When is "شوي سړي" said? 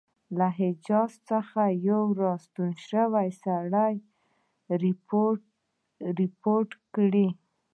2.89-3.95